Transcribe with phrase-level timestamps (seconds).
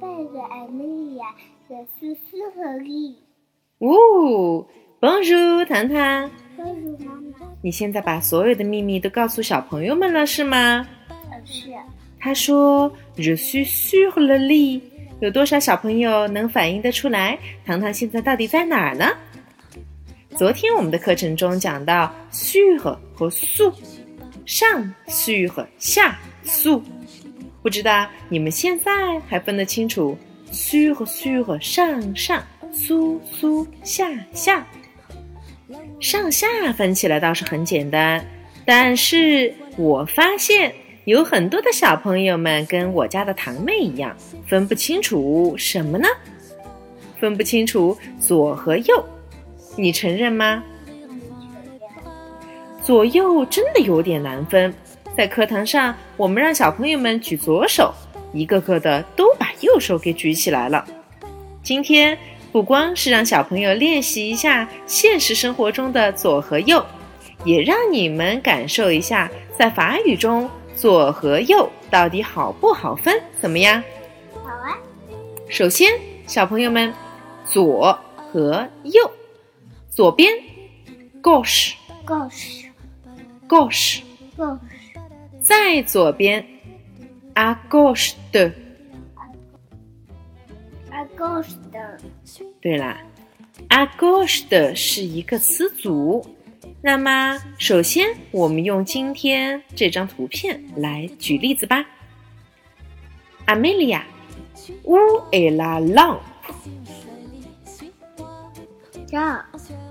[0.00, 1.34] 拜着艾米莉亚，
[1.68, 3.16] 这是苏和莉。
[3.78, 4.66] 呜，
[5.00, 5.32] 帮助
[5.64, 7.46] 糖糖，帮助妈妈。
[7.62, 10.86] 你现在把所有的秘密都告诉小朋友们了，是吗？
[11.44, 11.70] 是。
[12.18, 14.82] 他说，只需苏和莉，
[15.20, 19.06] 有多少小朋友能反应得出来糖糖现在到底在哪儿呢？
[20.30, 23.72] 昨天我们的课程中讲到，须和和素，
[24.44, 26.82] 上须和下素。
[27.66, 30.16] 不知道你们现在还分得清楚
[30.52, 32.40] sur sur 上上
[32.72, 34.64] sous sous 下下？
[35.98, 38.24] 上下分起来倒是很简单，
[38.64, 40.72] 但是我发现
[41.06, 46.06] 有很多的小朋友们跟我家的堂妹一样，分不清楚什么呢？
[47.18, 49.04] 分不清楚左和右，
[49.74, 50.62] 你承认吗？
[52.80, 54.72] 左右真的有点难分。
[55.16, 57.90] 在课堂上，我们让小朋友们举左手，
[58.34, 60.84] 一个个的都把右手给举起来了。
[61.62, 62.18] 今天
[62.52, 66.84] 不光是让小朋友练习一下现实生活中的左和右，
[67.46, 73.82] 也让你们感受一下在法语中左和右到底好不好分，怎么样？
[74.34, 74.76] 好啊，
[75.48, 75.90] 首先，
[76.26, 76.92] 小朋友们，
[77.46, 77.98] 左
[78.30, 79.10] 和右，
[79.88, 80.30] 左边
[81.22, 81.72] gauche
[85.46, 86.44] 在左边
[87.34, 88.50] à gauche de。
[90.90, 91.78] à gauche de,
[92.60, 92.98] 对啦
[93.68, 96.26] ，à gauche 的是一个词组。
[96.82, 101.86] 那么，首先我们用今天这张图片来举例子吧。
[103.46, 104.00] Amelia,
[104.82, 104.98] où
[105.30, 106.18] est la lampe？
[109.06, 109.44] 这儿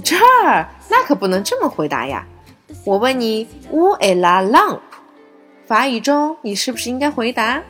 [0.03, 2.27] 这儿，那可不能这么回答呀。
[2.83, 4.81] 我问你，où est la lampe？
[5.65, 7.61] 法语中你是不是应该回答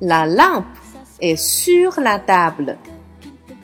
[0.00, 0.64] ，la lampe
[1.18, 2.76] est sur la table，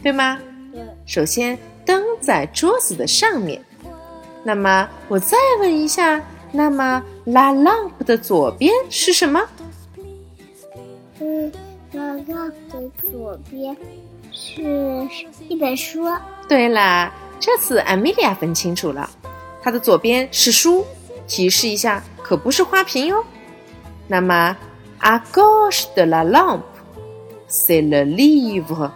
[0.02, 0.38] 对吗？
[0.72, 1.56] 对，首先，
[1.86, 3.62] 灯在桌子的上面。
[4.42, 6.20] 那么，我再问一下，
[6.50, 9.40] 那么 la lampe 的左边是什么？
[11.20, 11.52] 嗯，
[11.92, 13.76] 那那的左边
[14.32, 15.08] 是
[15.48, 16.04] 一本书，
[16.48, 19.08] 对啦，这次 Amelia 分清楚了，
[19.62, 20.84] 它的左边是书。
[21.26, 23.24] 提示一下，可不是花瓶哟。
[24.06, 24.56] 那么
[25.00, 28.90] ，à gauche de la lampe，c'est le livre。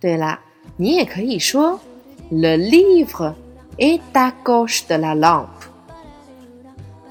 [0.00, 0.40] 对啦，
[0.76, 1.80] 你也可以说
[2.30, 3.34] le livre
[3.78, 5.46] est à gauche de la lampe。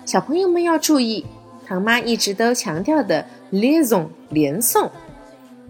[0.06, 1.25] 小朋友们要注意，
[1.66, 4.90] 唐妈一直都强调的 liaison 连诵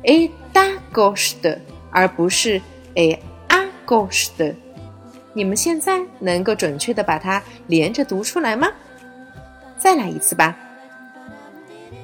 [0.03, 1.59] est à gauche 的，
[1.91, 2.59] 而不是
[2.95, 4.53] est à gauche 的。
[5.33, 8.67] 你们现在能够准确的把它连着读出来吗？
[9.82, 10.56] 再来一次吧。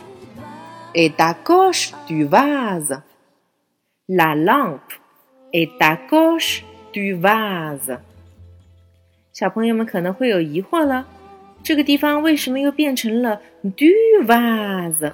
[0.93, 3.01] est à gauche du vase.
[4.07, 4.93] La lampe
[5.51, 7.99] est à gauche du vase.
[9.33, 11.05] 小朋友们可能会有疑惑了，
[11.63, 13.87] 这个地方为什么又变成了 du
[14.25, 15.13] vase？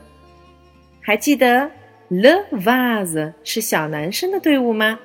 [1.02, 1.72] 还记得
[2.09, 4.99] le vase 是小男生的队伍吗？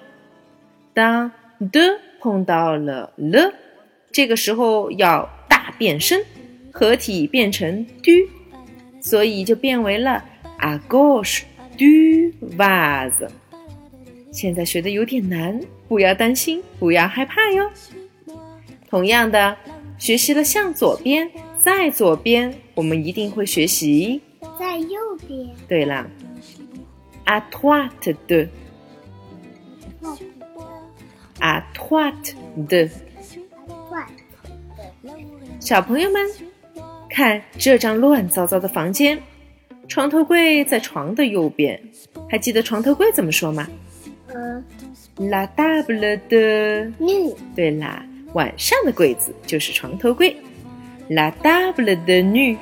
[0.94, 3.52] 当 de 碰到了 le，
[4.12, 6.24] 这个时候要大变身，
[6.72, 8.12] 合体变成 du。
[9.02, 10.24] 所以就变为了
[10.60, 11.42] a gauche
[11.78, 13.28] du vase。
[14.32, 15.60] 现在学的有点难，
[15.90, 17.70] 不要担心，不要害怕哟。
[18.90, 19.58] 同样的，
[19.98, 24.22] 学习了向左边，再左边，我们一定会学习。
[24.58, 24.98] 在右
[25.28, 26.10] 边，对了
[27.26, 28.48] ，à droite de，
[30.02, 30.18] 后
[31.40, 32.36] à droite
[32.68, 32.90] de。
[35.60, 36.30] 小朋友们，
[37.10, 39.18] 看这张乱糟糟的房间，
[39.88, 41.80] 床头柜在床的右边，
[42.30, 43.68] 还记得床头柜怎么说吗
[44.28, 44.64] 呃
[45.18, 46.92] ？La table de。
[47.00, 50.36] 女对啦，晚上的柜子就是床头柜。
[51.10, 52.58] La table de nuit，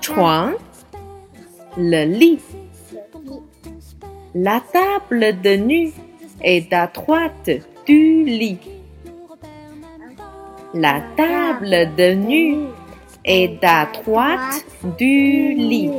[0.00, 0.54] 床。
[1.76, 2.40] Le lit。
[4.38, 5.94] La table de nuit
[6.42, 7.48] est à droite
[7.86, 8.58] du lit.
[10.74, 12.58] La table de nuit
[13.24, 14.62] est à droite
[14.98, 15.90] du lit.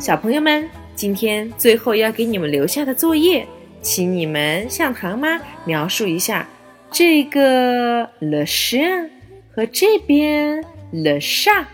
[0.00, 3.46] 小朋友们，今天最后要给你们留下的作业，
[3.80, 6.48] 请你们向唐妈描述一下
[6.90, 9.08] 这个 le chien
[9.54, 10.60] 和这边
[10.90, 11.66] le chat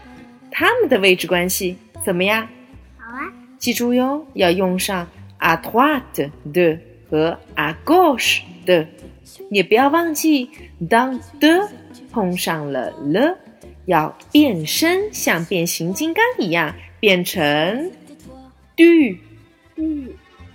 [0.50, 2.46] 它们的位置关系怎么样？
[2.98, 5.08] 好啊，记住哟，要用上
[5.38, 6.78] à droite de
[7.10, 8.86] 和 à gauche 的，
[9.50, 10.50] 也不要忘记
[10.88, 11.68] 当的
[12.10, 13.38] 碰上了了，
[13.86, 17.90] 要变身，像变形金刚一样变成
[18.76, 19.16] do。
[19.76, 20.10] 嗯，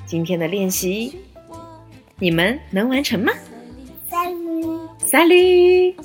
[0.05, 1.17] 今天的练习，
[2.19, 3.31] 你们能完成吗
[4.09, 4.31] 三。
[5.05, 5.95] Salut